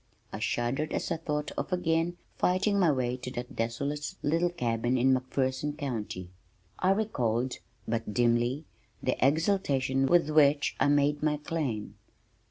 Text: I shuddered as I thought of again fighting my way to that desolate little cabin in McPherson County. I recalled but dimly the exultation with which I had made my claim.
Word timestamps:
I 0.33 0.39
shuddered 0.39 0.93
as 0.93 1.11
I 1.11 1.17
thought 1.17 1.51
of 1.59 1.71
again 1.71 2.17
fighting 2.35 2.79
my 2.79 2.91
way 2.91 3.17
to 3.17 3.29
that 3.33 3.55
desolate 3.55 4.15
little 4.23 4.49
cabin 4.49 4.97
in 4.97 5.13
McPherson 5.13 5.77
County. 5.77 6.31
I 6.79 6.89
recalled 6.89 7.59
but 7.87 8.11
dimly 8.11 8.65
the 9.03 9.15
exultation 9.23 10.07
with 10.07 10.31
which 10.31 10.75
I 10.79 10.85
had 10.85 10.93
made 10.93 11.21
my 11.21 11.37
claim. 11.37 11.99